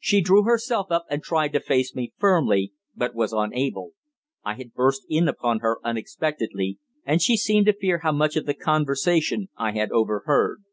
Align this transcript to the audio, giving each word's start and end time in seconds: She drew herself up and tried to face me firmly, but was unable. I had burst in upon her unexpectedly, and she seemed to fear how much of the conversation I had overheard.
She 0.00 0.20
drew 0.20 0.42
herself 0.42 0.90
up 0.90 1.06
and 1.08 1.22
tried 1.22 1.52
to 1.52 1.60
face 1.60 1.94
me 1.94 2.12
firmly, 2.18 2.72
but 2.96 3.14
was 3.14 3.32
unable. 3.32 3.92
I 4.42 4.54
had 4.54 4.74
burst 4.74 5.02
in 5.08 5.28
upon 5.28 5.60
her 5.60 5.78
unexpectedly, 5.84 6.80
and 7.04 7.22
she 7.22 7.36
seemed 7.36 7.66
to 7.66 7.72
fear 7.72 7.98
how 8.00 8.10
much 8.10 8.34
of 8.34 8.46
the 8.46 8.54
conversation 8.54 9.50
I 9.56 9.70
had 9.70 9.92
overheard. 9.92 10.64